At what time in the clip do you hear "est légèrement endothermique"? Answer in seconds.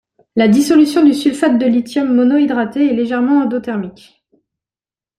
2.89-4.25